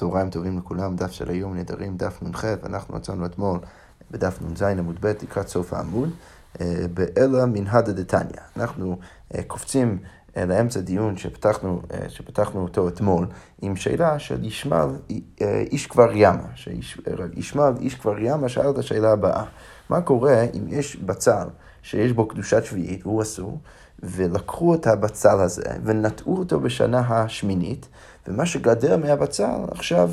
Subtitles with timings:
[0.00, 3.58] צהריים טובים לכולם, דף של היום נדרים, דף נ"ח, ואנחנו מצאנו אתמול
[4.10, 6.10] בדף נ"ז עמוד ב' לקראת סוף העמוד,
[6.60, 8.40] אה, באלא מנהדא דתניא.
[8.56, 8.98] אנחנו
[9.34, 9.98] אה, קופצים
[10.36, 13.26] אה, לאמצע דיון שפתחנו, שפתחנו אותו אתמול
[13.62, 14.90] עם שאלה של ישמעאל
[15.40, 19.44] איש כבר ימה, שישמעאל איש כבר ימה שאל את השאלה הבאה,
[19.90, 21.46] מה קורה אם יש בצל
[21.82, 23.58] שיש בו קדושת שביעית והוא אסור,
[24.02, 27.88] ולקחו את הבצל הזה ונטעו אותו בשנה השמינית,
[28.28, 30.10] ומה שגדר מהבצל עכשיו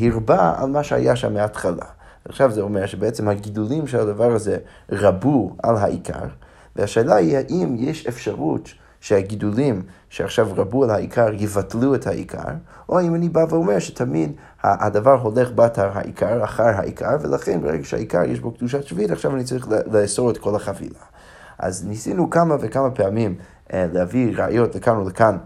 [0.00, 1.84] הרבה על מה שהיה שם מההתחלה.
[2.24, 4.56] עכשיו זה אומר שבעצם הגידולים של הדבר הזה
[4.92, 6.26] רבו על העיקר,
[6.76, 8.68] והשאלה היא האם יש אפשרות
[9.00, 12.48] שהגידולים שעכשיו רבו על העיקר יבטלו את העיקר,
[12.88, 18.22] או אם אני בא ואומר שתמיד הדבר הולך באתר העיקר, אחר העיקר, ולכן ברגע שהעיקר
[18.24, 21.00] יש בו קדושת שביעית, עכשיו אני צריך לאסור את כל החבילה.
[21.58, 23.34] אז ניסינו כמה וכמה פעמים
[23.72, 25.36] אה, להביא ראיות לכאן ולכאן.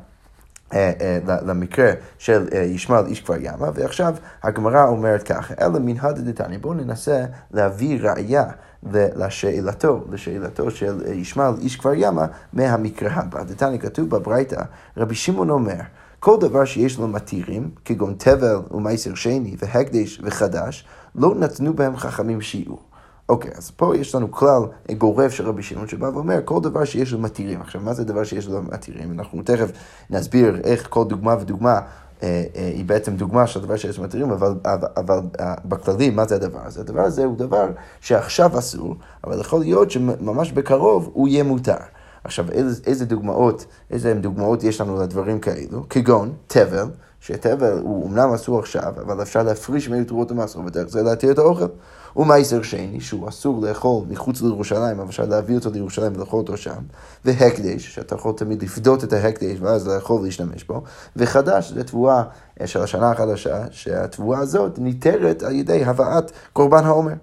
[0.73, 6.59] אה, אה, למקרה של ישמעאל איש כבר ימה, ועכשיו הגמרא אומרת ככה, אלא מנהד דתניא,
[6.59, 8.44] בואו ננסה להביא ראייה
[8.92, 13.42] לשאלתו, לשאלתו של ישמעאל איש כבר ימה מהמקרה הבא.
[13.42, 14.62] דתניא כתוב בברייתא,
[14.97, 15.80] רבי שמעון אומר,
[16.20, 22.41] כל דבר שיש לו מתירים, כגון תבל ומייסר שני והקדש וחדש, לא נתנו בהם חכמים
[22.41, 22.83] שיעור.
[23.28, 24.62] אוקיי, אז פה יש לנו כלל
[24.98, 27.61] גורף של רבי שמעון שבא ואומר כל דבר שיש לו מתירים.
[27.61, 29.12] עכשיו, מה זה דבר שיש לו מתירים?
[29.12, 29.70] אנחנו תכף
[30.11, 31.80] נסביר איך כל דוגמה ודוגמה
[32.22, 36.11] אה, אה, היא בעצם דוגמה של דבר שיש לו מתירים, אבל, אבל, אבל אה, בכללי,
[36.11, 36.80] מה זה הדבר הזה?
[36.80, 37.67] הדבר הזה הוא דבר
[38.00, 41.77] שעכשיו אסור, אבל יכול להיות שממש בקרוב הוא יהיה מותר.
[42.25, 45.89] עכשיו, איזה, איזה דוגמאות, איזה דוגמאות יש לנו לדברים כאלו?
[45.91, 46.89] כגון תבל,
[47.20, 51.67] שתבל הוא אמנם אסור עכשיו, אבל אפשר להפריש תרועות המסור, ודרך זה להתיר את האוכל.
[52.17, 56.83] ומייסר שני, שהוא אסור לאכול מחוץ לירושלים, אבל אפשר להביא אותו לירושלים ולאכול אותו שם,
[57.25, 60.83] והקדש, שאתה יכול תמיד לפדות את ההקדש ואז לאכול ולהשתמש בו,
[61.17, 62.23] וחדש, זו תבואה
[62.61, 67.15] אה, של השנה החדשה, שהתבואה הזאת ניתרת על ידי הבאת קורבן העומר.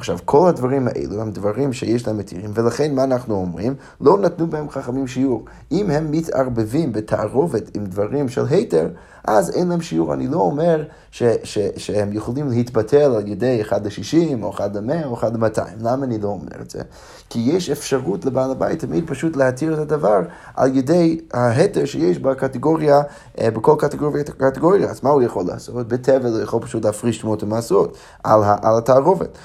[0.00, 3.74] עכשיו, כל הדברים האלו הם דברים שיש להם מתירים, ולכן מה אנחנו אומרים?
[4.00, 5.44] לא נתנו בהם חכמים שיעור.
[5.72, 8.88] אם הם מתערבבים בתערובת עם דברים של היתר,
[9.24, 10.14] אז אין להם שיעור.
[10.14, 15.06] אני לא אומר ש, ש, שהם יכולים להתבטל על ידי 1 ל-60 או 1 ל-100
[15.06, 15.60] או 1 ל-200.
[15.80, 16.82] למה אני לא אומר את זה?
[17.30, 20.20] כי יש אפשרות לבעל הבית תמיד פשוט להתיר את הדבר
[20.54, 23.02] על ידי ההתר שיש בקטגוריה,
[23.40, 24.90] אה, בכל קטגוריה קטגוריה.
[24.90, 25.88] אז מה הוא יכול לעשות?
[25.88, 29.38] בתבל הוא יכול פשוט להפריש תמות המעשרות על, על התערובת.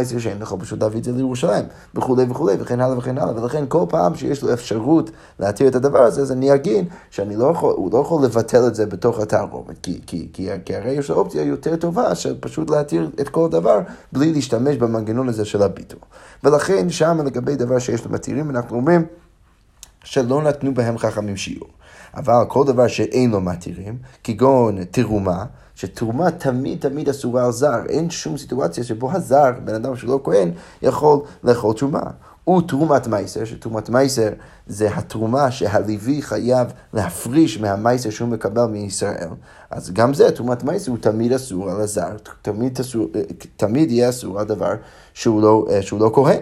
[0.00, 3.42] ובמעשר שאין יכול פשוט להביא את זה לירושלים, וכולי וכולי, וכן הלאה וכן הלאה.
[3.42, 7.44] ולכן כל פעם שיש לו אפשרות להתיר את הדבר הזה, אז אני אגיד שאני לא
[7.44, 11.10] יכול, הוא לא יכול לבטל את זה בתוך התערובת, כי, כי, כי, כי הרי יש
[11.10, 13.78] לו אופציה יותר טובה של פשוט להתיר את כל הדבר
[14.12, 16.00] בלי להשתמש במנגנון הזה של הביטול.
[16.44, 19.04] ולכן שם לגבי דבר שיש לו מתירים, אנחנו אומרים
[20.04, 21.68] שלא נתנו בהם חכמים שיעור.
[22.14, 25.44] אבל כל דבר שאין לו מתירים, כגון תרומה,
[25.80, 30.50] שתרומה תמיד תמיד אסורה על זר, אין שום סיטואציה שבו הזר, בן אדם שלא כהן,
[30.82, 32.02] יכול לאכול תרומה.
[32.58, 34.28] ותרומת מייסר, שתרומת מייסר
[34.66, 39.28] זה התרומה שהלוי חייב להפריש מהמייסר שהוא מקבל מישראל.
[39.70, 43.06] אז גם זה, תרומת מייסר הוא תמיד אסור על הזר, תמיד, אסור,
[43.56, 44.72] תמיד יהיה אסור על דבר
[45.14, 46.40] שהוא לא, שהוא לא כהן.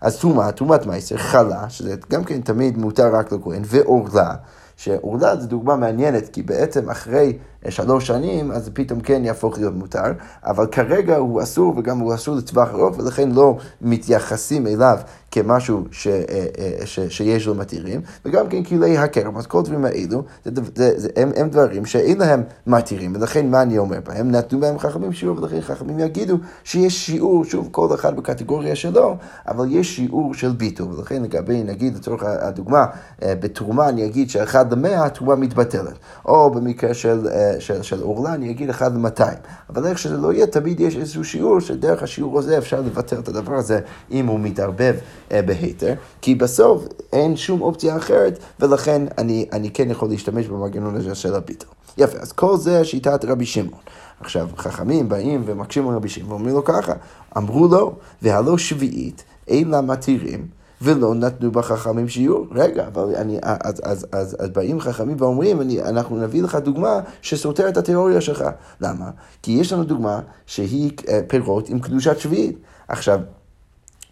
[0.00, 4.34] אז תרומה, תרומת מייסר, חלה, שזה גם כן תמיד מותר רק לכהן, ועורלה,
[4.76, 7.38] שעורלה זו דוגמה מעניינת, כי בעצם אחרי
[7.68, 10.12] שלוש שנים, אז פתאום כן יהפוך להיות מותר,
[10.44, 14.98] אבל כרגע הוא אסור וגם הוא אסור לטווח ארוך, ולכן לא מתייחסים אליו
[15.30, 19.84] כמשהו ש, אה, אה, ש, שיש לו מתירים, וגם כן כלי הכרם, אז כל הדברים
[19.84, 24.30] האלו, זה, זה, זה, הם, הם דברים שאין להם מתירים, ולכן מה אני אומר בהם?
[24.30, 29.16] נתנו בהם חכמים שיעור, ולכן חכמים יגידו שיש שיעור, שוב, כל אחד בקטגוריה שלו,
[29.48, 32.86] אבל יש שיעור של ביטול, ולכן לגבי, נגיד, לצורך הדוגמה,
[33.22, 37.28] אה, בתרומה אני אגיד שאחד למאה התרומה מתבטלת, או במקרה של...
[37.58, 39.22] של, של אורלה, אני אגיד אחד ל-200.
[39.70, 43.28] אבל איך שזה לא יהיה, תמיד יש איזשהו שיעור, שדרך השיעור הזה אפשר לבטל את
[43.28, 44.94] הדבר הזה אם הוא מתערבב
[45.32, 50.96] אה, בהיתר, כי בסוף אין שום אופציה אחרת, ולכן אני, אני כן יכול להשתמש במנגנון
[50.96, 51.70] הזה של הביטול.
[51.98, 53.80] יפה, אז כל זה שיטת רבי שמעון.
[54.20, 56.92] עכשיו, חכמים באים ומקשים על רבי שמעון ואומרים לו ככה,
[57.36, 60.57] אמרו לו, והלא שביעית, אין לה מתירים.
[60.82, 62.46] ולא נתנו בחכמים שיעור.
[62.50, 67.00] רגע, אבל אני, אז, אז, אז, אז באים חכמים ואומרים, אני, אנחנו נביא לך דוגמה
[67.22, 68.44] שסותרת את התיאוריה שלך.
[68.80, 69.10] למה?
[69.42, 72.58] כי יש לנו דוגמה שהיא אה, פירות עם קדושת שביעית.
[72.88, 73.20] עכשיו,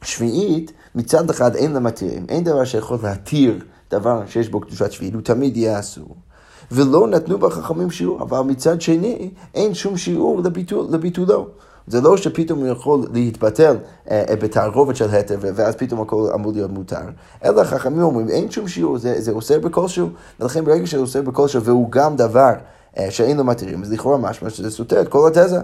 [0.02, 3.58] שביעית, מצד אחד אין לה מתירים, אין דבר שיכול להתיר
[3.90, 6.16] דבר שיש בו קדושת שביעית, הוא תמיד יהיה אסור.
[6.72, 11.48] ולא נתנו בחכמים שיעור, אבל מצד שני, אין שום שיעור לביטול, לביטולו.
[11.86, 13.76] זה לא שפתאום הוא יכול להתבטל
[14.10, 17.00] אה, בתערובת של התר, ואז פתאום הכל אמור להיות מותר,
[17.44, 20.08] אלא חכמים אומרים, אין שום שיעור, זה, זה עושה בכלשהו,
[20.40, 22.52] ולכן ברגע שזה עושה בכלשהו, והוא גם דבר...
[22.98, 25.60] אה, שאין לו מתירים, אז לכאורה משמע שזה סותר את כל התזה.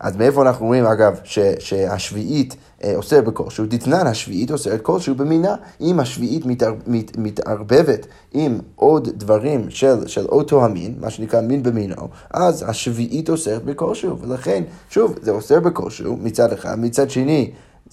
[0.00, 3.66] אז מאיפה אנחנו רואים, אגב, ש, שהשביעית אה, אוסר בכלשהו?
[3.66, 5.54] דתנן השביעית אוסרת כלשהו במינה.
[5.80, 11.62] אם השביעית מתער, מת, מתערבבת עם עוד דברים של, של אותו המין, מה שנקרא מין
[11.62, 14.18] במינו, אז השביעית אוסרת בכלשהו.
[14.18, 17.50] ולכן, שוב, זה אוסר בכלשהו מצד אחד, מצד שני,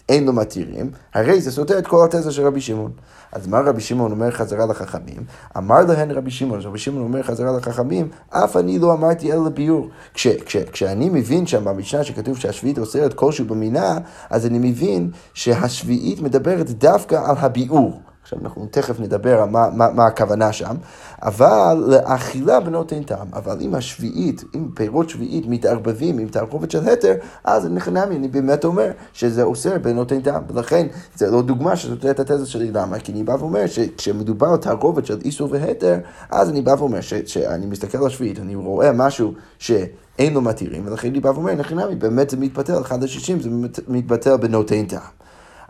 [0.10, 2.92] אין לו מתירים, הרי זה סותר את כל התזה של רבי שמעון.
[3.32, 5.24] אז מה רבי שמעון אומר חזרה לחכמים?
[5.58, 9.50] אמר להן רבי שמעון, אז רבי שמעון אומר חזרה לחכמים, אף אני לא אמרתי אלא
[9.50, 9.90] ביור.
[10.14, 13.98] כש, כש, כשאני מבין שם במשנה שכתוב שהשביעית אוסרת כלשהו במינה,
[14.30, 18.02] אז אני מבין שהשביעית מדברת דווקא על הביאור.
[18.32, 20.76] עכשיו אנחנו תכף נדבר על מה, מה, מה הכוונה שם,
[21.22, 23.28] אבל לאכילה בנותן טעם.
[23.34, 27.14] אבל אם השביעית, אם פירות שביעית מתערבבים עם תערובת של התר,
[27.44, 30.44] אז נכנמי, אני באמת אומר שזה אוסר בנותן טעם.
[30.48, 33.00] ולכן זה לא דוגמה שסותר את התזה שלי, למה?
[33.00, 35.98] כי אני בא ואומר שכשמדובר על תערובת של איסור והתר,
[36.30, 39.72] אז אני בא ואומר שאני מסתכל על השביעית, אני רואה משהו ש...
[40.20, 43.50] אין לו מתירים, ולכן אני בא ואומר, נכנמי, באמת זה מתבטל, אחד השישים זה
[43.88, 45.02] מתבטל בנותן טעם.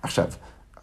[0.01, 0.25] עכשיו,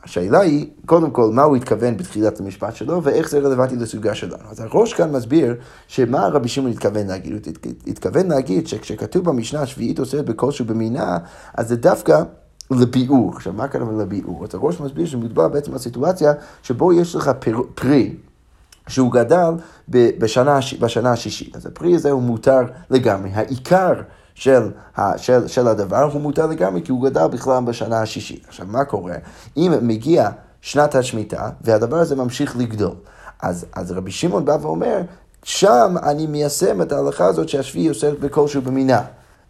[0.05, 4.51] השאלה היא, קודם כל, מה הוא התכוון בתחילת המשפט שלו, ואיך זה רלוונטי לסוגיה שלנו.
[4.51, 5.55] אז הראש כאן מסביר
[5.89, 7.33] שמה רבי שמעון התכוון להגיד.
[7.33, 11.19] הוא התכוון להגיד שכשכתוב במשנה השביעית אוסרת בכלשהו במינה,
[11.55, 12.23] אז זה דווקא
[12.71, 13.33] לביאור.
[13.37, 14.45] עכשיו, מה הכוונה לביאור?
[14.45, 17.31] אז הראש מסביר שמדובר בעצם על סיטואציה שבו יש לך
[17.75, 18.17] פרי.
[18.89, 19.51] שהוא גדל
[19.89, 21.57] בשנה, בשנה השישית.
[21.57, 22.61] אז הפרי הזה הוא מותר
[22.91, 23.31] לגמרי.
[23.35, 23.93] העיקר
[24.39, 24.71] של,
[25.17, 28.45] של, של הדבר, הוא מותר לגמרי, כי הוא גדל בכלל בשנה השישית.
[28.49, 29.15] עכשיו, מה קורה?
[29.57, 30.31] אם מגיע
[30.61, 32.95] שנת השמיטה, והדבר הזה ממשיך לגדול,
[33.43, 35.01] אז, אז רבי שמעון בא ואומר,
[35.43, 39.03] שם אני מיישם את ההלכה הזאת שהשביעי עושה בכלשהו במינה.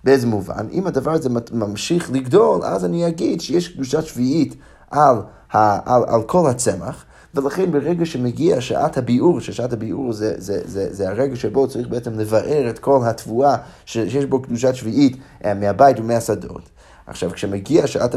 [0.05, 0.67] באיזה מובן?
[0.73, 4.57] אם הדבר הזה ממשיך לגדול, אז אני אגיד שיש קדושת שביעית
[4.91, 5.17] על,
[5.53, 11.09] על, על כל הצמח, ולכן ברגע שמגיע שעת הביאור, ששעת הביאור זה, זה, זה, זה
[11.09, 16.63] הרגע שבו צריך בעצם לבאר את כל התבואה שיש בו קדושת שביעית אה, מהבית ומהשדות.
[17.07, 18.15] עכשיו, כשמגיע שעת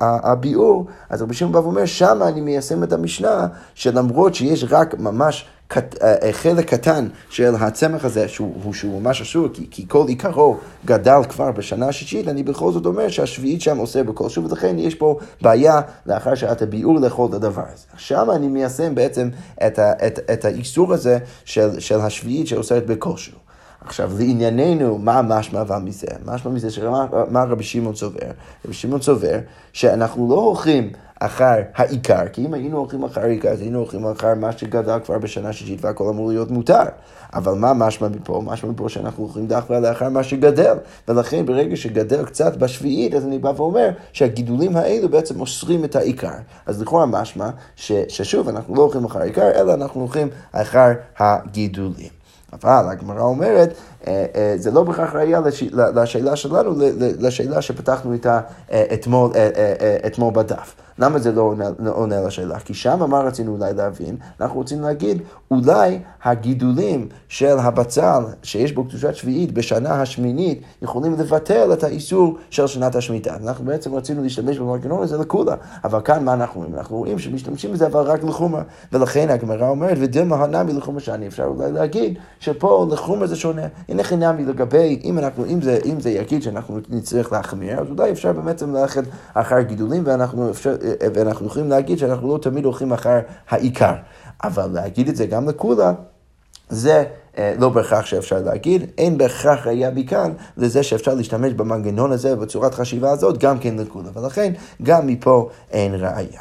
[0.00, 5.46] הביאור, אז רבי שמעון בא ואומר, שמה אני מיישם את המשנה, שלמרות שיש רק ממש
[5.68, 10.04] קט, אה, אה, חלק קטן של הצמח הזה, שהוא, שהוא ממש אסור, כי, כי כל
[10.08, 14.94] עיקרו גדל כבר בשנה השישית, אני בכל זאת אומר שהשביעית שם עושה בכלשהו, ולכן יש
[14.94, 16.98] פה בעיה לאחר שעת הביאור
[17.28, 17.86] את הדבר הזה.
[17.96, 19.28] שם אני מיישם בעצם
[19.66, 23.38] את, ה, את, את האיסור הזה של, של השביעית שעוסרת בכלשהו.
[23.80, 26.06] עכשיו, לענייננו, מה משמע מזה?
[26.24, 28.26] משמע מזה שמה רבי שמעון צובר?
[28.64, 29.38] רבי שמעון צובר
[29.72, 30.90] שאנחנו לא הולכים
[31.20, 35.18] אחר העיקר, כי אם היינו הולכים אחר העיקר, אז היינו הולכים אחר מה שגדל כבר
[35.18, 36.82] בשנה שישית והכל אמור להיות מותר.
[37.34, 38.42] אבל מה משמע מפה?
[38.44, 40.76] משמע מפה שאנחנו הולכים דווקא לאחר מה שגדל.
[41.08, 46.36] ולכן ברגע שגדל קצת בשביעית, אז אני בא ואומר שהגידולים האלו בעצם אוסרים את העיקר.
[46.66, 52.16] אז לכאורה משמע ש, ששוב, אנחנו לא הולכים אחר העיקר, אלא אנחנו הולכים אחר הגידולים.
[52.52, 53.74] אבל הגמרא אומרת,
[54.06, 55.40] אה, אה, זה לא בהכרח ראייה
[55.72, 56.72] לשאלה שלנו,
[57.18, 58.40] לשאלה שפתחנו איתה
[58.72, 59.30] אה, אתמול,
[60.06, 60.74] אתמול בדף.
[60.98, 62.58] למה זה לא עונה, לא עונה לשאלה?
[62.58, 64.16] כי שם מה רצינו אולי להבין?
[64.40, 71.72] אנחנו רוצים להגיד, אולי הגידולים של הבצל שיש בו קדושת שביעית בשנה השמינית יכולים לבטל
[71.72, 73.36] את האיסור של שנת השמיטה.
[73.36, 75.54] אנחנו בעצם רצינו להשתמש במנגנון הזה לכולה,
[75.84, 76.74] אבל כאן מה אנחנו רואים?
[76.74, 78.60] אנחנו רואים שמשתמשים בזה אבל רק לחומר,
[78.92, 83.66] ולכן הגמרא אומרת, ודילמה הנמי לחומר שאני, אפשר אולי להגיד שפה לחומר זה שונה.
[83.88, 88.10] הנה חינמי לגבי, אם, אנחנו, אם, זה, אם זה יגיד שאנחנו נצטרך להחמיר, אז אולי
[88.10, 89.02] אפשר באמת ללכת
[89.34, 90.74] אחר גידולים, ואנחנו, אפשר,
[91.14, 93.94] ואנחנו יכולים להגיד שאנחנו לא תמיד הולכים אחר העיקר.
[94.44, 95.92] אבל להגיד את זה גם לכולה,
[96.68, 97.04] זה
[97.38, 102.74] אה, לא בהכרח שאפשר להגיד, אין בהכרח ראייה מכאן לזה שאפשר להשתמש במנגנון הזה בצורת
[102.74, 104.52] חשיבה הזאת גם כן לכולה, ולכן
[104.82, 106.40] גם מפה אין ראייה.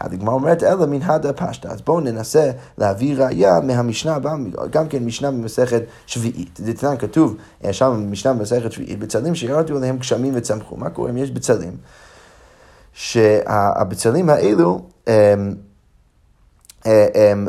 [0.00, 1.70] הדגמר אומרת, אלא מן הדה פשטה.
[1.70, 4.34] אז בואו ננסה להביא ראייה מהמשנה הבאה,
[4.70, 6.60] גם כן משנה במסכת שביעית.
[6.80, 10.76] תנאי כתוב אה, שם במשנה במסכת שביעית, בצלים שירדו עליהם גשמים וצמחו.
[10.76, 11.76] מה קורה אם יש בצלים?
[12.96, 15.54] שהבצלים האלו, הם,
[17.14, 17.48] הם,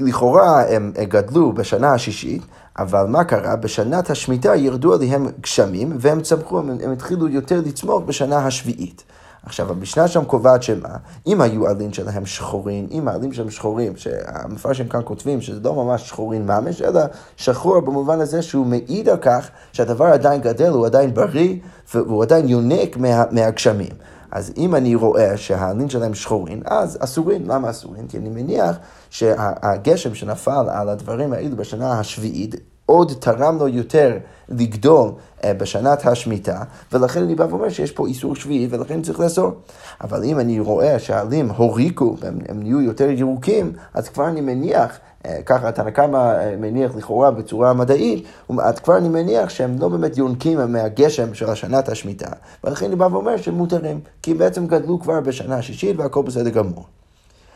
[0.00, 2.42] לכאורה הם גדלו בשנה השישית,
[2.78, 3.56] אבל מה קרה?
[3.56, 9.04] בשנת השמיטה ירדו עליהם גשמים והם צמחו, הם התחילו יותר לצמוח בשנה השביעית.
[9.46, 10.96] עכשיו, המשנה שם קובעת שמה?
[11.26, 16.08] אם היו עלים שלהם שחורים, אם העלים שלהם שחורים, שהמפרשים כאן כותבים שזה לא ממש
[16.08, 17.00] שחורים ממש, אלא
[17.36, 21.56] שחור במובן הזה שהוא מעיד על כך שהדבר עדיין גדל, הוא עדיין בריא,
[21.94, 23.92] והוא עדיין יונק מה, מהגשמים.
[24.30, 27.48] אז אם אני רואה שהעלים שלהם שחורים, אז אסורים.
[27.48, 28.06] למה אסורים?
[28.08, 28.76] כי אני מניח
[29.10, 32.54] שהגשם שנפל על הדברים האלו בשנה השביעית,
[32.86, 35.10] עוד תרם לו יותר לגדול
[35.44, 36.62] אה, בשנת השמיטה,
[36.92, 39.52] ולכן אני בא ואומר שיש פה איסור שביעי ולכן צריך לאסור.
[40.00, 45.42] אבל אם אני רואה שהעלים הוריקו והם נהיו יותר ירוקים, אז כבר אני מניח אה,
[45.46, 48.24] ככה התנא קמא אה, מניח לכאורה בצורה מדעית,
[48.58, 52.30] אז כבר אני מניח שהם לא באמת יונקים מהגשם של השנת השמיטה,
[52.64, 56.50] ולכן אני בא ואומר שהם מותרים, כי הם בעצם גדלו כבר בשנה השישית והכל בסדר
[56.50, 56.84] גמור.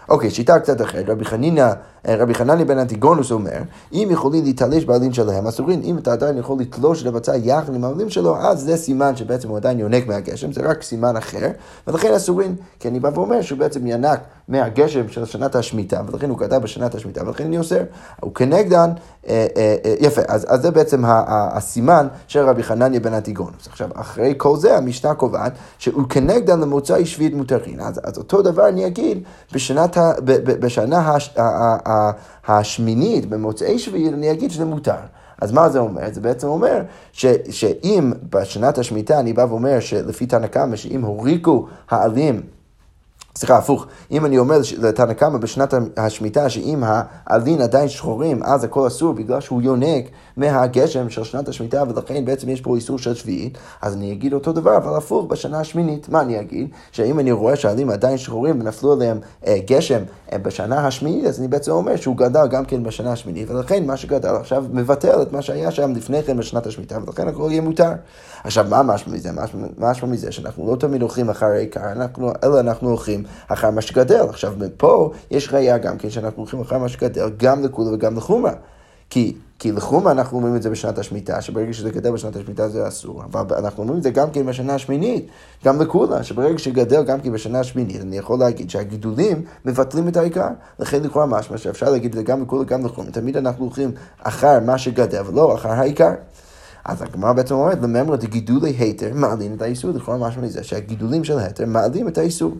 [0.08, 1.72] אוקיי, שיטה קצת אחרת, רבי חנינא,
[2.08, 3.58] אה, רבי חנני בן אנטיגונוס אומר,
[3.92, 8.10] אם יכולים להתלש בעלים שלהם, אסורים, אם אתה עדיין יכול לתלוש לבצע יחד עם העלים
[8.10, 11.48] שלו, אז זה סימן שבעצם הוא עדיין יונק מהגשם, זה רק סימן אחר,
[11.86, 16.38] ולכן אסורים, כי אני בא ואומר שהוא בעצם ינק מהגשם של שנת השמיטה, ולכן הוא
[16.38, 17.82] גדל בשנת השמיטה, ולכן אני אוסר.
[18.20, 18.90] הוא כנגדן,
[19.28, 23.14] אה, אה, אה, יפה, אז, אז זה בעצם ה, ה, הסימן של רבי חנניה בן
[23.14, 23.66] אנטיגונוס.
[23.66, 27.80] עכשיו, אחרי כל זה, המשנה קובעת שהוא כנגדן למוצאי שביעית מותרין.
[27.80, 29.22] אז, אז אותו דבר אני אגיד
[29.52, 32.10] בשנת ה, ב, ב, בשנה הש, ה, ה, ה,
[32.48, 34.96] השמינית, במוצאי שביעית, אני אגיד שזה מותר.
[35.40, 36.02] אז מה זה אומר?
[36.12, 41.66] זה בעצם אומר ש, שאם בשנת השמיטה אני בא ואומר שלפי תנא קמא, שאם הוריקו
[41.90, 42.42] העלים
[43.36, 43.86] סליחה, הפוך.
[44.10, 49.40] אם אני אומר לתנא קמא בשנת השמיטה שאם העלין עדיין שחורים, אז הכל אסור בגלל
[49.40, 50.04] שהוא יונק
[50.36, 54.52] מהגשם של שנת השמיטה, ולכן בעצם יש פה איסור של שביעית, אז אני אגיד אותו
[54.52, 56.08] דבר, אבל הפוך בשנה השמינית.
[56.08, 56.68] מה אני אגיד?
[56.92, 60.02] שאם אני רואה שהעלים עדיין שחורים ונפלו עליהם אה, גשם
[60.32, 63.96] אה, בשנה השמינית, אז אני בעצם אומר שהוא גדל גם כן בשנה השמינית, ולכן מה
[63.96, 67.92] שגדל עכשיו מבטל את מה שהיה שם לפני כן בשנת השמיטה, ולכן הכל יהיה מותר.
[68.44, 69.30] עכשיו, מה משמע מזה?
[69.78, 71.80] משמע מזה שאנחנו לא תמיד הולכים אחרי העיקר,
[72.44, 74.26] אלא אנחנו הולכים אחר מה שגדל.
[74.28, 78.52] עכשיו, פה יש ראייה גם כן שאנחנו הולכים אחר מה שגדל, גם לכולה וגם לחומרה.
[79.10, 82.88] כי, כי לחומרה אנחנו אומרים את זה בשנת השמיטה, שברגע שזה גדל בשנת השמיטה זה
[82.88, 85.26] אסור, אבל אנחנו אומרים את זה גם כן בשנה השמינית,
[85.64, 90.48] גם לכולה, שברגע שגדל גם כן בשנה השמינית, אני יכול להגיד שהגידולים מבטלים את העיקר.
[90.78, 93.12] לכן לכאורה משמע שאפשר להגיד את זה גם לכולה וגם לחומרה.
[93.12, 93.90] תמיד אנחנו הולכים
[94.22, 96.12] אחר מה שגדל ולא אחר העיקר.
[96.84, 101.38] אז הגמרא בעצם אומרת, לממרה דגידולי היתר מעלים את האיסור, לכאורה משהו מזה שהגידולים של
[101.38, 102.54] היתר מעלים את האיסור.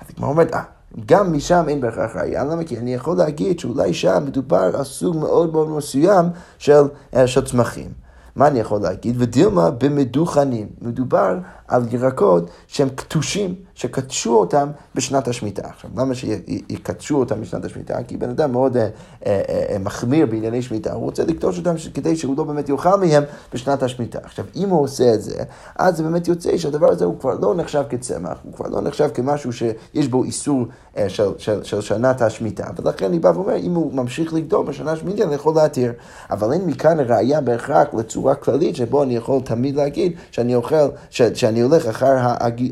[0.00, 0.62] אז הגמרא אומרת, אה,
[1.06, 2.64] גם משם אין בהכרח ראייה, למה?
[2.64, 6.26] כי אני יכול להגיד שאולי שם מדובר על סוג מאוד מאוד מסוים
[6.58, 6.82] של,
[7.26, 7.90] של צמחים.
[8.36, 9.16] מה אני יכול להגיד?
[9.18, 10.68] ודילמה במדוכנים.
[10.82, 15.68] מדובר על ירקות שהם קטושים, שקדשו אותם בשנת השמיטה.
[15.68, 18.02] עכשיו, למה שיקדשו אותם בשנת השמיטה?
[18.02, 18.88] כי בן אדם מאוד אה,
[19.26, 23.22] אה, אה, מחמיר בענייני שמיטה, הוא רוצה לקדוש אותם כדי שהוא לא באמת יאכל מהם
[23.54, 24.18] בשנת השמיטה.
[24.22, 25.42] עכשיו, אם הוא עושה את זה,
[25.76, 29.08] אז זה באמת יוצא שהדבר הזה הוא כבר לא נחשב כצמח, הוא כבר לא נחשב
[29.14, 33.74] כמשהו שיש בו איסור אה, של, של, של שנת השמיטה, ולכן אני בא ואומר, אם
[33.74, 35.92] הוא ממשיך לגדול בשנה השמיטה, אני יכול להתיר.
[36.30, 41.22] אבל אין מכאן ראייה בהכרח לצורה כללית, שבו אני יכול תמיד להגיד שאני אוכל, ש,
[41.22, 42.16] שאני אני הולך אחר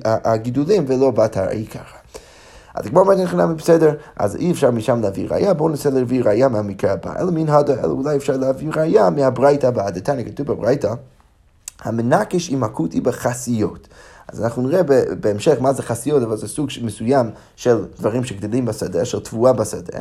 [0.05, 1.97] הגידולים ולא הארי ככה.
[2.75, 6.49] אז כמו אומרת חינם בסדר, אז אי אפשר משם להביא ראייה, בואו ננסה להביא ראייה
[6.49, 7.13] מהמקרה הבא.
[7.19, 9.91] אלא מן הדה, אלא אולי אפשר להביא ראייה מהברייתא הבאה.
[9.91, 10.95] דתניא כתוב בברייתא,
[11.83, 13.89] המנקש עם אקוטי בחסיות.
[14.35, 14.83] אז אנחנו נראה
[15.21, 19.99] בהמשך מה זה חסיות, אבל זה סוג מסוים של דברים שגדלים בשדה, של תבואה בשדה.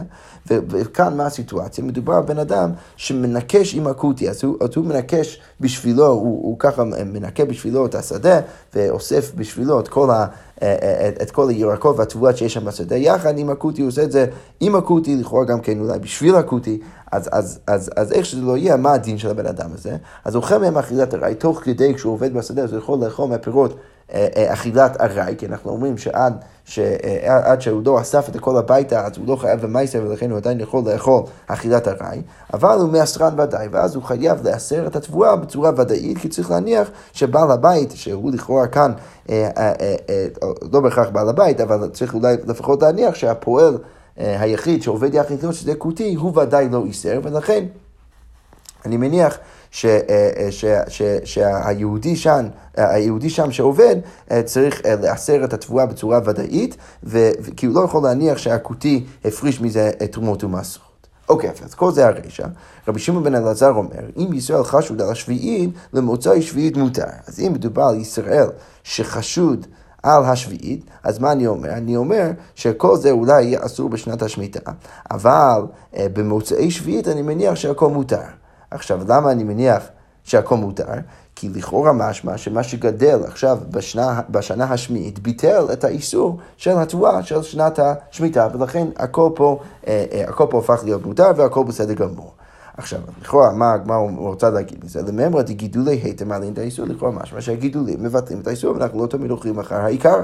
[0.47, 1.83] וכאן מה הסיטואציה?
[1.83, 6.59] מדובר על בן אדם שמנקש עם אקוטי, אז הוא, אז הוא מנקש בשבילו, הוא, הוא
[6.59, 8.39] ככה מנקה בשבילו את השדה,
[8.75, 10.25] ואוסף בשבילו את כל ה...
[10.57, 14.25] את, את כל הירקות והתבואות שיש שם בשדה, יחד עם אקוטי, הוא עושה את זה
[14.59, 16.79] עם אקוטי, לכאורה גם כן אולי בשביל אקוטי,
[17.11, 19.97] אז, אז, אז, אז איך שזה לא יהיה, מה הדין של הבן אדם הזה?
[20.25, 23.71] אז אוכל מהם אכילת ארעי, תוך כדי כשהוא עובד בשדה, אז הוא יכול לאכול מהפירות
[23.71, 23.92] אה, אה,
[24.36, 26.43] אכילת ארעי, כי אנחנו אומרים שעד
[26.77, 30.38] אה, עד שהוא לא אסף את הכל הביתה, אז הוא לא חייב במייסר, ולכן הוא
[30.38, 32.22] עדיין יכול לאכול אכילת ארעי,
[32.53, 36.88] אבל הוא מאסרן ודאי, ואז הוא חייב לאסר את התבואה בצורה ודאית, כי צריך להניח
[37.13, 38.91] שבעל הבית, שהוא לכאורה כאן,
[40.72, 43.77] לא בהכרח בעל הבית, אבל צריך אולי לפחות להניח שהפועל
[44.17, 47.65] היחיד שעובד יחד איתו, שזה כותי, הוא ודאי לא איסר, ולכן
[48.86, 49.38] אני מניח
[49.86, 50.48] אה,
[50.88, 52.46] ש, שהיהודי שם,
[52.77, 53.96] היהודי שם שעובד
[54.32, 56.77] אה, צריך אה, לאסר את התבואה בצורה ודאית,
[57.58, 61.08] כי הוא לא יכול להניח שהכותי הפריש מזה תרומות ומסרות.
[61.30, 62.48] אוקיי, אז כל זה הרשע.
[62.88, 67.03] רבי שמעון בן אלעזר אומר, אם ישראל חשוד על השביעית, למוצאי שביעית מותר.
[67.27, 68.48] אז אם מדובר על ישראל
[68.84, 69.68] שחשוד
[70.03, 71.70] על השביעית, אז מה אני אומר?
[71.70, 74.72] אני אומר שכל זה אולי יהיה אסור בשנת השמיטה,
[75.12, 75.62] אבל
[75.94, 78.42] במוצאי שביעית אני מניח שהכל מותר.
[78.74, 79.84] עכשיו, למה אני מניח
[80.24, 80.86] שהכל מותר?
[81.36, 87.42] כי לכאורה משמע שמה שגדל עכשיו בשנה, בשנה השמיעית ביטל את האיסור של התבואה של
[87.42, 92.32] שנת השמיטה, ולכן הכל פה, אה, אה, הכל פה הפך להיות מותר והכל בסדר גמור.
[92.77, 95.01] עכשיו, לכאורה, מה, מה הוא רוצה להגיד מזה?
[95.01, 99.32] לממרא דגידולי היתר מעלים את האיסור, לכאורה משמע שהגידולים מבטלים את האיסור, ואנחנו לא תמיד
[99.32, 100.22] הולכים אחר העיקר.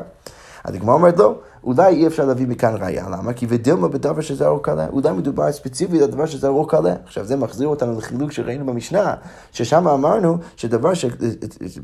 [0.63, 3.33] אז הגמרא אומרת לא, אולי אי אפשר להביא מכאן ראייה, למה?
[3.33, 6.93] כי ודילמה בדבר שזרעו קלה, אולי מדובר ספציפית על דבר שזרעו קלה.
[7.05, 9.13] עכשיו זה מחזיר אותנו לחילוק שראינו במשנה,
[9.51, 11.05] ששם אמרנו שדבר ש...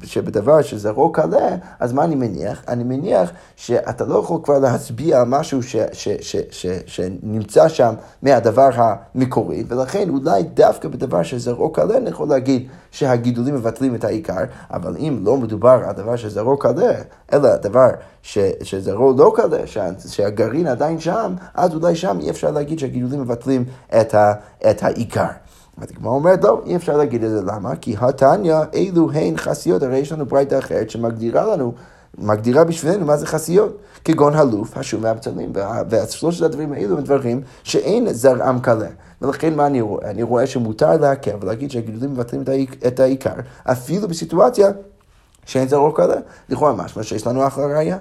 [0.04, 2.64] שבדבר שזרעו קלה, אז מה אני מניח?
[2.68, 5.76] אני מניח שאתה לא יכול כבר להצביע על משהו ש...
[5.94, 6.08] ש...
[6.22, 6.36] ש...
[6.52, 6.66] ש...
[6.86, 13.96] שנמצא שם מהדבר המקורי, ולכן אולי דווקא בדבר שזרעו קלה אני יכול להגיד שהגידולים מבטלים
[13.96, 16.94] את העיקר, אבל אם לא מדובר על דבר שזרעו קלה,
[17.34, 17.90] אלא דבר
[18.22, 23.22] ש, שזרעו לא קלה, שה, שהגרעין עדיין שם, אז אולי שם אי אפשר להגיד שהגידולים
[23.22, 23.66] מבטלים
[24.02, 24.34] את, ה,
[24.70, 25.28] את העיקר.
[25.78, 27.76] הגמרא אומרת, לא, אי אפשר להגיד את זה, למה?
[27.76, 31.74] כי התניא, אלו הן חסיות, הרי יש לנו ברייתא אחרת שמגדירה לנו,
[32.18, 35.54] מגדירה בשבילנו מה זה חסיות, כגון הלוף, השום והבצלים,
[35.90, 38.88] ושלושת הדברים האלו הם דברים שאין זרעם קלה.
[39.22, 40.10] ולכן מה אני רואה?
[40.10, 42.44] אני רואה שמותר להקל ולהגיד שהגידולים מבטלים
[42.88, 44.70] את העיקר, אפילו בסיטואציה
[45.46, 46.16] שאין זה אור כזה,
[46.50, 47.98] לכאורה משמע שיש לנו אחלה ראייה.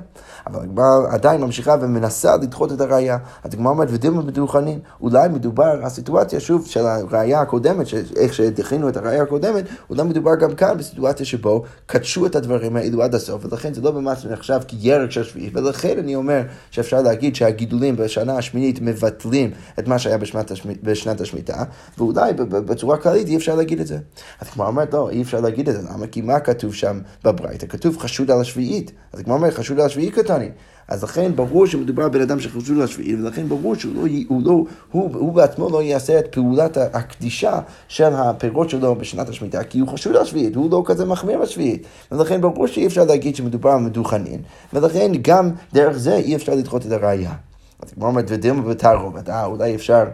[0.47, 3.19] אבל הגמרא עדיין ממשיכה ומנסה לדחות את הראייה.
[3.45, 7.87] אז הגמרא אומרת, ודילמה בדוכנין, אולי מדובר הסיטואציה, שוב, של הראייה הקודמת,
[8.17, 13.03] איך שדחינו את הראייה הקודמת, אולי מדובר גם כאן בסיטואציה שבו קדשו את הדברים האלו
[13.03, 17.37] עד הסוף, ולכן זה לא ממש נחשב כירק של שביעי, ולכן אני אומר שאפשר להגיד
[17.37, 20.69] שהגידולים בשנה השמינית מבטלים את מה שהיה בשנת, השמ...
[20.83, 21.65] בשנת השמיטה,
[21.99, 23.99] ואולי בצורה כללית אי אפשר להגיד את זה.
[24.41, 26.07] אז הגמרא אומרת, לא, אי אפשר להגיד את זה, למה?
[26.07, 26.99] כי מה כתוב שם
[27.35, 27.67] בברייתא?
[27.67, 28.93] כתוב חשוד על השביעית.
[29.13, 30.49] אז הגמרא אומרת, חשוד על השביעית קטני.
[30.89, 34.65] אז לכן ברור שמדובר בבן אדם שחשוד על השביעית, ולכן ברור שהוא לא, הוא, לא,
[34.93, 39.89] הוא, הוא בעצמו לא יעשה את פעולת הקדישה של הפירות שלו בשנת השמיטה, כי הוא
[39.89, 41.87] חשוד על השביעית, הוא לא כזה מחמיר בשביעית.
[42.13, 44.41] ולכן ברור שאי אפשר להגיד שמדובר על מדוכנין,
[44.73, 47.33] ולכן גם דרך זה אי אפשר לדחות את הראייה.
[47.83, 50.05] אז כמו אומרת, ודילמה בתערובת, אה, אולי אפשר...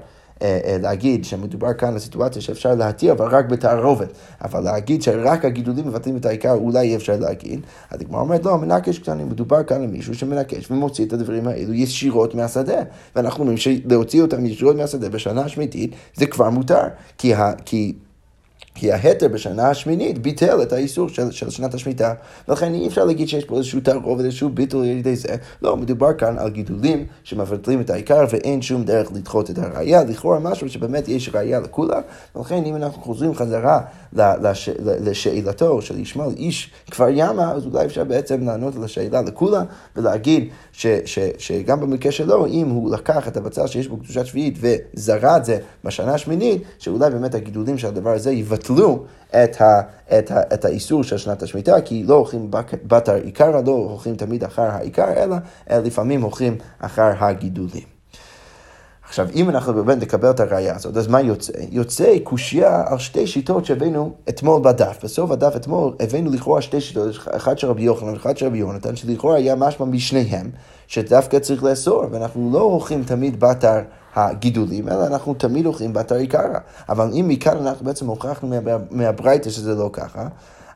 [0.43, 4.09] אה, אה, להגיד שמדובר כאן על סיטואציה שאפשר להתיר, אבל רק בתערובת.
[4.45, 7.61] אבל להגיד שרק הגידולים מבטלים את העיקר, אולי אי אפשר להגיד.
[7.91, 11.75] אז הגמרא אומרת, לא, מנקש קטנים, מדובר כאן על מישהו שמנקש ומוציא את הדברים האלו
[11.75, 12.83] ישירות מהשדה.
[13.17, 16.85] ואנחנו אומרים שלהוציא אותם ישירות מהשדה בשנה השמיתית, זה כבר מותר.
[17.19, 17.95] כי, ה, כי
[18.81, 22.15] כי ההתר בשנה השמינית ביטל את האיסור של, של שנת השמיטה,
[22.49, 25.37] ולכן אי אפשר להגיד שיש פה איזשהו תערובת, איזשהו ביטול על ידי זה.
[25.63, 30.39] לא, מדובר כאן על גידולים שמבטלים את העיקר ואין שום דרך לדחות את הראייה, לכאורה
[30.39, 32.01] משהו שבאמת יש ראייה לכולם,
[32.37, 33.81] ולכן אם אנחנו חוזרים חזרה
[34.13, 39.65] לש, לשאלתו של ישמעאל איש כפר ימה, אז אולי אפשר בעצם לענות על השאלה לכולם
[39.97, 44.59] ולהגיד ש, ש, שגם במקרה שלו, אם הוא לקח את הבצל שיש בו קדושת שביעית
[44.61, 48.70] וזרע את זה בשנה השמינית, שאולי באמת הגידולים של הדבר הזה יבטלו
[49.31, 49.81] את, ה,
[50.19, 52.51] את, ה, את האיסור של שנת השמיטה, כי לא הולכים
[52.85, 55.37] בתר עיקרא, לא הולכים תמיד אחר העיקר, אלא
[55.71, 58.00] לפעמים הולכים אחר הגידולים.
[59.11, 61.53] עכשיו, אם אנחנו באמת נקבל את הראייה הזאת, אז מה יוצא?
[61.71, 65.05] יוצא קושייה על שתי שיטות שהבאנו אתמול בדף.
[65.05, 68.97] בסוף הדף אתמול הבאנו לכאורה שתי שיטות, אחת של רבי יוחנן ואחת של רבי יונתן,
[68.97, 70.51] שלכאורה היה משמע משניהם,
[70.87, 73.81] שדווקא צריך לאסור, ואנחנו לא הולכים תמיד באתר
[74.15, 76.59] הגידולים, אלא אנחנו תמיד הולכים באתר עיקרא.
[76.89, 78.55] אבל אם מכאן אנחנו בעצם הוכחנו
[78.91, 80.29] מהברייתא שזה לא ככה,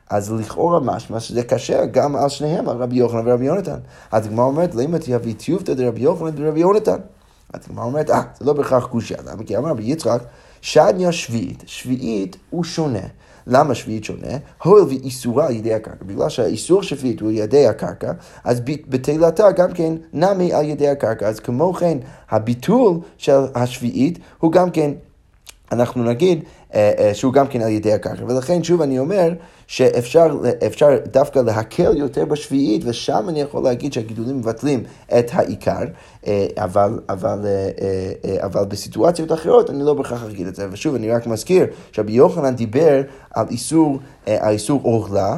[0.09, 3.79] אז לכאורה משמע שזה קשה גם על שניהם, על רבי יוחנן ורבי יונתן.
[4.11, 6.97] הגמרא אומרת, למה תביא טיובתא דרבי יוחנן ורבי יונתן?
[7.55, 9.17] אז הגמרא אומרת, אה, זה לא בהכרח קושיה.
[9.25, 9.43] למה?
[9.43, 10.19] כי אמר רבי יצחק,
[10.61, 13.07] שדניה שביעית, שביעית הוא שונה.
[13.47, 14.37] למה שביעית שונה?
[14.63, 16.05] הואיל ואיסורה על ידי הקרקע.
[16.05, 18.11] בגלל שהאיסור שביעית הוא על ידי הקרקע,
[18.43, 21.27] אז בתהילתה גם כן נמי על ידי הקרקע.
[21.27, 21.97] אז כמו כן,
[22.29, 24.91] הביטול של השביעית הוא גם כן,
[25.71, 28.23] אנחנו נגיד, אה, אה, שהוא גם כן על ידי הקרקע.
[28.27, 29.33] ולכן שוב אני אומר
[29.67, 34.83] שאפשר דווקא להקל יותר בשביעית, ושם אני יכול להגיד שהגידולים מבטלים
[35.19, 35.83] את העיקר,
[36.27, 37.39] אה, אבל, אבל,
[38.43, 40.67] אבל בסיטואציות אחרות אני לא בהכרח אגיד את זה.
[40.71, 43.01] ושוב, אני רק מזכיר שרבי יוחנן דיבר
[43.31, 45.37] על איסור, על איסור אוכלה,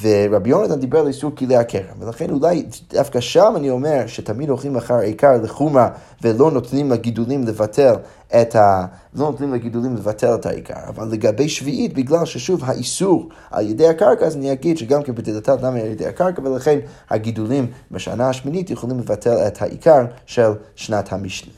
[0.00, 1.96] ורבי יונתן דיבר על איסור כלי הכרם.
[1.98, 5.88] ולכן אולי דווקא שם אני אומר שתמיד הולכים אחר העיקר לחומרה
[6.22, 7.94] ולא נותנים לגידולים לבטל
[8.40, 8.86] את ה...
[9.14, 10.88] לא נותנים לגידולים לבטל את העיקר.
[10.88, 15.54] אבל לגבי שביעית, בגלל ששוב האיסור על ידי הקרקע, אז אני אגיד שגם כן בדלתה
[15.56, 16.78] למה על ידי הקרקע, ולכן
[17.10, 21.50] הגידולים בשנה השמינית יכולים לבטל את העיקר של שנת, המש...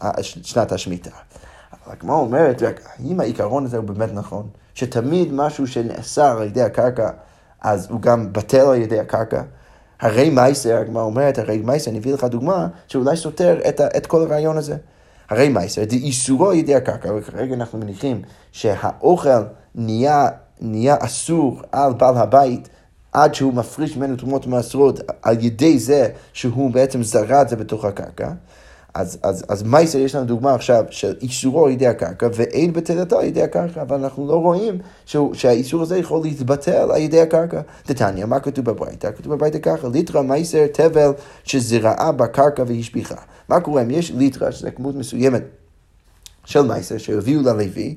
[0.42, 1.10] שנת השמיטה.
[1.92, 7.10] הגמרא אומרת, רגע, אם העיקרון הזה הוא באמת נכון, שתמיד משהו שנאסר על ידי הקרקע,
[7.60, 9.42] אז הוא גם בטל על ידי הקרקע,
[10.00, 14.22] הרי מייסר, הגמרא אומרת, הרי מייסר, אני אביא לך דוגמה, שאולי סותר את, את כל
[14.22, 14.76] הרעיון הזה.
[15.30, 18.22] הרי מייסר, דאיסורו על ידי הקרקע, וכרגע אנחנו מניחים
[18.52, 19.42] שהאוכל
[19.74, 20.28] נהיה,
[20.60, 22.68] נהיה אסור על בעל הבית
[23.12, 27.84] עד שהוא מפריש ממנו תרומות ומעשרות על ידי זה שהוא בעצם זרע את זה בתוך
[27.84, 28.30] הקרקע.
[28.94, 33.18] אז, אז, אז מייסר יש לנו דוגמה עכשיו של איסורו על ידי הקרקע ואין בטלתו
[33.18, 37.60] על ידי הקרקע, אבל אנחנו לא רואים שהוא, שהאיסור הזה יכול להתבטל על ידי הקרקע.
[37.88, 39.10] דתניא, מה כתוב בברייתא?
[39.16, 41.10] כתוב בברייתא ככה, ליטרא מייסר תבל
[41.44, 43.14] שזרעה בקרקע והשביחה.
[43.48, 45.42] מה קורה אם יש ליטרא, שזה כמות מסוימת
[46.44, 47.94] של מייסר שהביאו ללוי,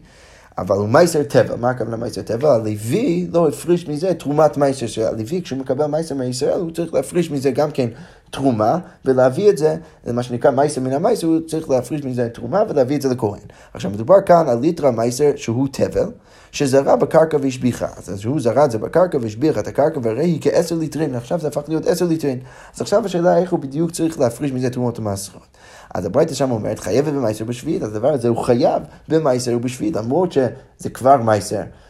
[0.57, 2.53] אבל הוא מייסר טבע, מה הכוונה מייסר טבע?
[2.53, 7.31] הלוי לא הפריש מזה תרומת מייסר של הלוי, כשהוא מקבל מייסר מישראל הוא צריך להפריש
[7.31, 7.89] מזה גם כן
[8.31, 9.75] תרומה, ולהביא את זה,
[10.13, 13.39] מה שנקרא מעשר מן המעשר, הוא צריך להפריש מזה תרומה ולהביא את זה לכהן.
[13.73, 16.11] עכשיו מדובר כאן על ליטרא מעשר שהוא טבל,
[16.51, 17.87] שזרעה בקרקע והשביחה.
[17.97, 21.47] אז הוא זרע את זה בקרקע והשביחה את הקרקע, והרי היא כעשר ליטרין, עכשיו זה
[21.47, 22.39] הפך להיות עשר ליטרין.
[22.75, 25.47] אז עכשיו השאלה איך הוא בדיוק צריך להפריש מזה תרומות ומעשרות.
[25.93, 30.31] אז הברייתא שם אומרת, חייבת במעשר בשביעית, אז הדבר הזה הוא חייב במעשר ובשביעית, למרות
[30.31, 31.15] שזה כבר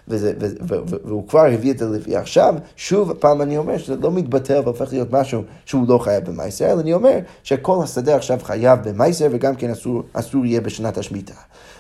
[0.08, 0.34] ו,
[1.04, 4.92] והוא כבר הביא את זה לפי עכשיו, שוב פעם אני אומר שזה לא מתבטל והופך
[4.92, 9.56] להיות משהו שהוא לא חייב במעשר, אלא אני אומר שכל השדה עכשיו חייב במעשר, וגם
[9.56, 11.34] כן אסור, אסור יהיה בשנת השמיטה.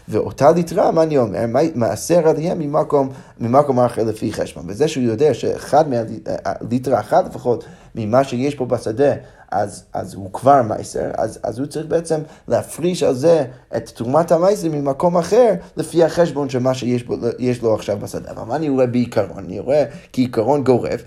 [0.08, 1.46] ואותה ליטרה, מה אני אומר?
[1.76, 3.10] מעשר עליהם ממקום,
[3.40, 4.64] ממקום אחר לפי חשבון.
[4.68, 7.64] וזה שהוא יודע שאחד מהליטרה אחת לפחות
[7.96, 9.14] ממה שיש פה בשדה,
[9.52, 13.46] אז, אז הוא כבר מייסר, אז, אז הוא צריך בעצם להפריש על זה
[13.78, 17.16] את תרומת המייסר ממקום אחר, לפי החשבון של מה שיש בו,
[17.62, 18.32] לו עכשיו בשדה.
[18.32, 19.44] אבל מה אני רואה בעיקרון?
[19.46, 21.04] אני רואה כעיקרון גורף,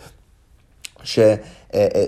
[1.02, 1.18] ש...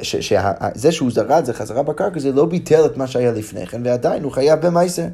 [0.02, 3.80] שזה שהוא זרע את זה חזרה בקרקע, זה לא ביטל את מה שהיה לפני כן,
[3.84, 5.06] ועדיין הוא חייב במייסר.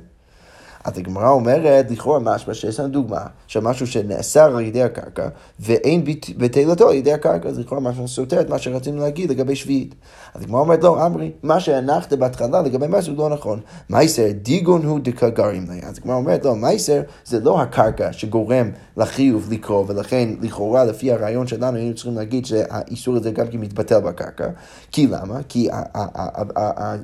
[0.84, 5.28] אז הגמרא אומרת, לכאורה משמע שיש לנו דוגמה של משהו שנאסר על ידי הקרקע,
[5.60, 6.04] ואין
[6.36, 9.94] בתהילתו על ידי הקרקע, אז לכאורה משהו סותר את מה שרצינו להגיד לגבי שביעית.
[10.34, 13.60] אז הגמרא אומרת, לא, אמרי, מה שהנחת בהתחלה לגבי מייסר הוא לא נכון.
[13.90, 15.80] מייסר דיגון הוא דקגרים לי.
[15.82, 21.46] אז הגמרא אומרת, לא, מייסר זה לא הקרקע שגורם לחיוב לקרוא, ולכן לכאורה לפי הרעיון
[21.46, 24.48] שלנו היינו צריכים להגיד שהאיסור הזה גם כן מתבטל בקרקע.
[24.92, 25.40] כי למה?
[25.48, 25.68] כי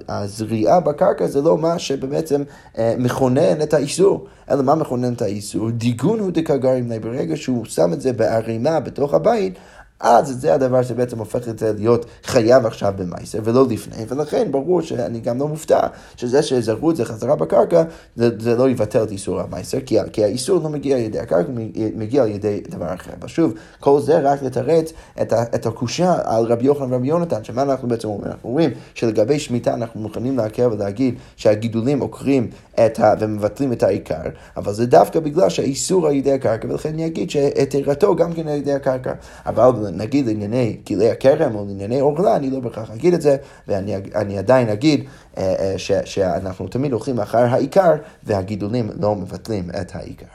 [0.09, 2.43] הזריעה בקרקע זה לא מה שבעצם
[2.79, 4.27] אה, מכונן את האיסור.
[4.51, 5.71] אלא מה מכונן את האיסור?
[5.71, 6.93] דיגון הוא דקגרים.
[7.03, 9.55] ברגע שהוא שם את זה בערימה בתוך הבית,
[10.01, 14.83] אז זה הדבר שבעצם הופך את זה להיות חייב עכשיו במייסר ולא לפני, ולכן ברור
[14.83, 15.87] שאני גם לא מופתע
[16.17, 17.83] שזה שזרקו את זה חזרה בקרקע,
[18.17, 21.49] זה, זה לא יבטל את איסור המייסר, כי, כי האיסור לא מגיע על ידי הקרקע,
[21.97, 23.11] מגיע על ידי דבר אחר.
[23.23, 27.89] ושוב, כל זה רק לתרץ את, את הקושה על רבי יוחנן ורבי יונתן, שמה אנחנו
[27.89, 28.31] בעצם אומרים?
[28.33, 32.51] אנחנו אומרים שלגבי שמיטה אנחנו מוכנים להקל ולהגיד שהגידולים עוקרים
[32.87, 33.15] את ה...
[33.21, 34.23] ומבטלים את העיקר,
[34.57, 38.57] אבל זה דווקא בגלל שהאיסור על ידי הקרקע, ולכן אני אגיד שהתרתו גם כן על
[38.57, 39.13] ידי הקרקע.
[39.47, 43.37] אבל נגיד לענייני כלי הכרם או לענייני אורלה, אני לא בהכרח אגיד את זה,
[43.69, 45.05] ואני עדיין אגיד
[45.39, 50.27] אה, אה, ש, שאנחנו תמיד הולכים אחר העיקר, והגידולים לא מבטלים את העיקר.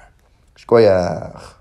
[0.55, 1.54] שכוייח.